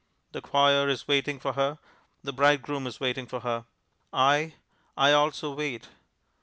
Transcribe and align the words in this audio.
The 0.31 0.41
choir 0.41 0.89
is 0.89 1.07
waiting 1.07 1.39
for 1.39 1.53
her; 1.53 1.77
the 2.23 2.33
bridegroom 2.33 2.87
is 2.87 2.99
waiting 2.99 3.27
for 3.27 3.41
her. 3.41 3.65
I 4.11 4.55
I 4.97 5.11
also 5.13 5.53
wait. 5.53 5.89